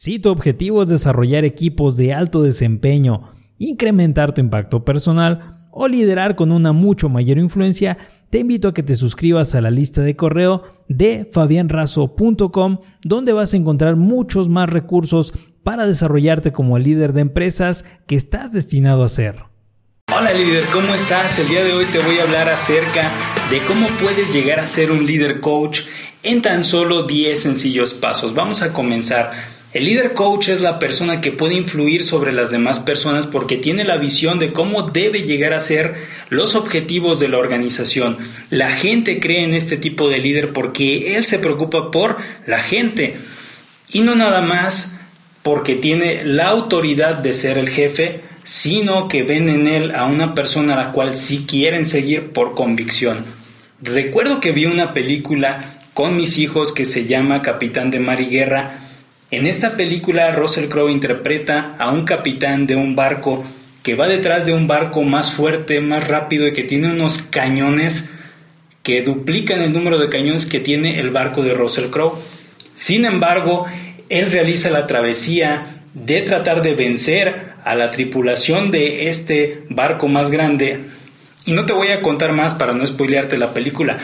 [0.00, 6.36] Si tu objetivo es desarrollar equipos de alto desempeño, incrementar tu impacto personal o liderar
[6.36, 7.98] con una mucho mayor influencia,
[8.30, 13.52] te invito a que te suscribas a la lista de correo de fabianrazo.com, donde vas
[13.52, 15.34] a encontrar muchos más recursos
[15.64, 19.46] para desarrollarte como líder de empresas que estás destinado a ser.
[20.16, 21.40] Hola líder, ¿cómo estás?
[21.40, 23.10] El día de hoy te voy a hablar acerca
[23.50, 25.80] de cómo puedes llegar a ser un líder coach
[26.22, 28.32] en tan solo 10 sencillos pasos.
[28.32, 29.57] Vamos a comenzar.
[29.70, 33.84] El líder coach es la persona que puede influir sobre las demás personas porque tiene
[33.84, 35.94] la visión de cómo debe llegar a ser
[36.30, 38.16] los objetivos de la organización.
[38.48, 42.16] La gente cree en este tipo de líder porque él se preocupa por
[42.46, 43.16] la gente
[43.92, 44.98] y no nada más
[45.42, 50.34] porque tiene la autoridad de ser el jefe, sino que ven en él a una
[50.34, 53.26] persona a la cual sí quieren seguir por convicción.
[53.82, 58.30] Recuerdo que vi una película con mis hijos que se llama Capitán de Mar y
[58.30, 58.87] Guerra
[59.30, 63.44] en esta película Russell Crowe interpreta a un capitán de un barco
[63.82, 68.08] que va detrás de un barco más fuerte, más rápido y que tiene unos cañones
[68.82, 72.18] que duplican el número de cañones que tiene el barco de Russell Crowe.
[72.74, 73.66] Sin embargo,
[74.08, 80.30] él realiza la travesía de tratar de vencer a la tripulación de este barco más
[80.30, 80.80] grande.
[81.44, 83.98] Y no te voy a contar más para no spoilearte la película,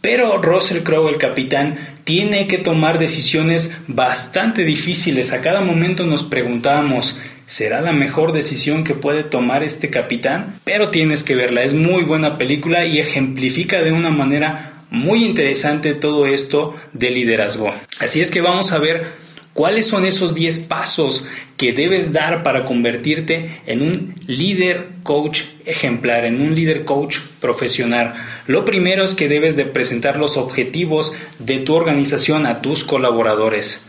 [0.00, 5.32] pero Russell Crowe, el capitán, tiene que tomar decisiones bastante difíciles.
[5.32, 10.60] A cada momento nos preguntábamos, ¿será la mejor decisión que puede tomar este capitán?
[10.64, 15.94] Pero tienes que verla, es muy buena película y ejemplifica de una manera muy interesante
[15.94, 17.72] todo esto de liderazgo.
[17.98, 22.64] Así es que vamos a ver ¿Cuáles son esos 10 pasos que debes dar para
[22.64, 28.14] convertirte en un líder coach ejemplar, en un líder coach profesional?
[28.46, 33.84] Lo primero es que debes de presentar los objetivos de tu organización a tus colaboradores.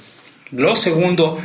[0.52, 1.40] Lo segundo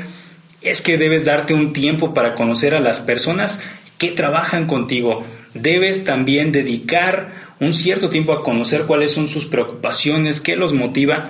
[0.62, 3.60] es que debes darte un tiempo para conocer a las personas
[3.98, 5.24] que trabajan contigo.
[5.52, 11.28] Debes también dedicar un cierto tiempo a conocer cuáles son sus preocupaciones, qué los motiva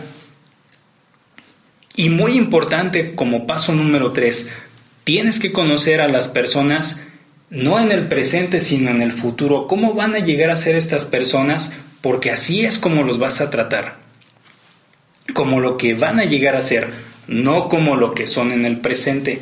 [1.96, 4.50] y muy importante como paso número tres,
[5.04, 7.02] tienes que conocer a las personas
[7.48, 9.66] no en el presente sino en el futuro.
[9.66, 11.72] ¿Cómo van a llegar a ser estas personas?
[12.02, 13.96] Porque así es como los vas a tratar.
[15.32, 16.90] Como lo que van a llegar a ser,
[17.26, 19.40] no como lo que son en el presente.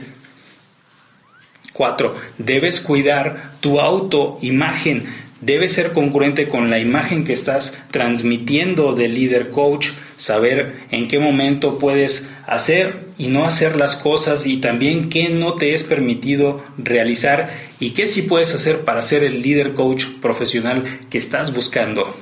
[1.72, 2.14] 4.
[2.38, 5.04] Debes cuidar tu autoimagen.
[5.40, 11.18] Debes ser concurrente con la imagen que estás transmitiendo del líder coach saber en qué
[11.18, 16.62] momento puedes hacer y no hacer las cosas y también qué no te es permitido
[16.76, 17.50] realizar
[17.80, 22.14] y qué sí puedes hacer para ser el líder coach profesional que estás buscando.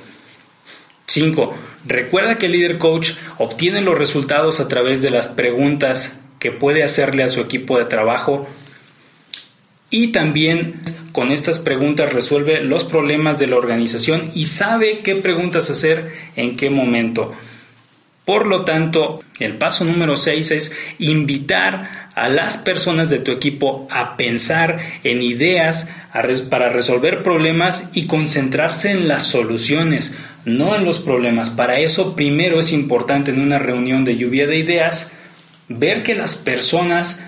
[1.07, 1.55] 5.
[1.85, 6.83] Recuerda que el líder coach obtiene los resultados a través de las preguntas que puede
[6.83, 8.47] hacerle a su equipo de trabajo
[9.89, 10.73] y también
[11.11, 16.57] con estas preguntas resuelve los problemas de la organización y sabe qué preguntas hacer en
[16.57, 17.33] qué momento.
[18.25, 23.87] Por lo tanto, el paso número 6 es invitar a las personas de tu equipo
[23.91, 25.89] a pensar en ideas
[26.49, 31.49] para resolver problemas y concentrarse en las soluciones, no en los problemas.
[31.49, 35.11] Para eso primero es importante en una reunión de lluvia de ideas
[35.67, 37.25] ver que las personas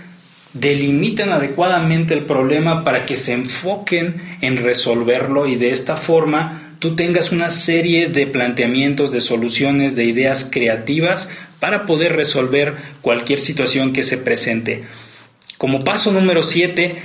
[0.54, 6.96] delimitan adecuadamente el problema para que se enfoquen en resolverlo y de esta forma tú
[6.96, 13.92] tengas una serie de planteamientos, de soluciones, de ideas creativas para poder resolver cualquier situación
[13.92, 14.84] que se presente.
[15.58, 16.96] Como paso número 7,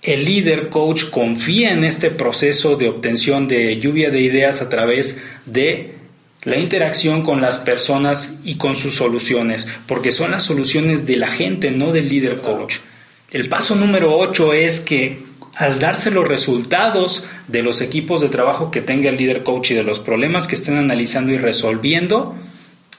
[0.00, 5.20] el líder coach confía en este proceso de obtención de lluvia de ideas a través
[5.44, 5.94] de
[6.44, 11.30] la interacción con las personas y con sus soluciones, porque son las soluciones de la
[11.30, 12.76] gente, no del líder coach.
[13.32, 15.18] El paso número 8 es que
[15.56, 19.74] al darse los resultados de los equipos de trabajo que tenga el líder coach y
[19.74, 22.34] de los problemas que estén analizando y resolviendo,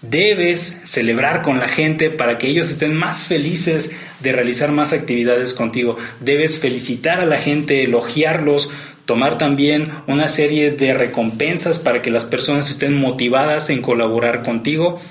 [0.01, 5.53] debes celebrar con la gente para que ellos estén más felices de realizar más actividades
[5.53, 5.97] contigo.
[6.19, 8.69] Debes felicitar a la gente, elogiarlos,
[9.05, 15.01] tomar también una serie de recompensas para que las personas estén motivadas en colaborar contigo.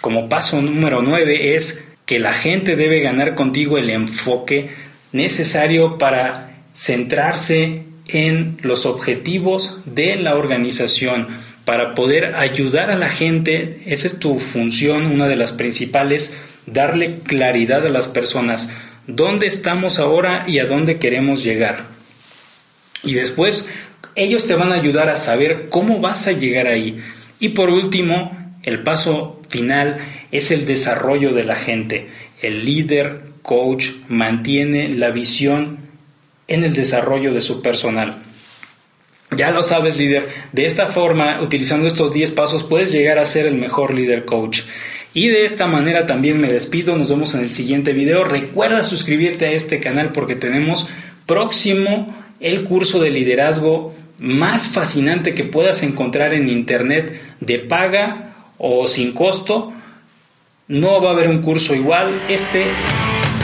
[0.00, 4.70] Como paso número 9 es que la gente debe ganar contigo el enfoque
[5.12, 6.45] necesario para
[6.76, 11.28] centrarse en los objetivos de la organización
[11.64, 13.82] para poder ayudar a la gente.
[13.86, 16.36] Esa es tu función, una de las principales,
[16.66, 18.70] darle claridad a las personas
[19.06, 21.84] dónde estamos ahora y a dónde queremos llegar.
[23.02, 23.68] Y después
[24.14, 27.00] ellos te van a ayudar a saber cómo vas a llegar ahí.
[27.38, 29.98] Y por último, el paso final
[30.32, 32.08] es el desarrollo de la gente.
[32.42, 35.85] El líder coach mantiene la visión
[36.48, 38.22] en el desarrollo de su personal.
[39.36, 40.28] Ya lo sabes, líder.
[40.52, 44.62] De esta forma, utilizando estos 10 pasos, puedes llegar a ser el mejor líder coach.
[45.12, 46.96] Y de esta manera también me despido.
[46.96, 48.22] Nos vemos en el siguiente video.
[48.22, 50.88] Recuerda suscribirte a este canal porque tenemos
[51.26, 58.86] próximo el curso de liderazgo más fascinante que puedas encontrar en internet de paga o
[58.86, 59.72] sin costo.
[60.68, 62.22] No va a haber un curso igual.
[62.28, 62.66] Este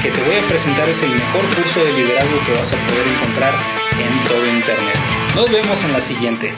[0.02, 3.06] que te voy a presentar es el mejor curso de liderazgo que vas a poder
[3.06, 3.54] encontrar
[4.00, 4.96] en todo internet.
[5.36, 6.54] Nos vemos en la siguiente.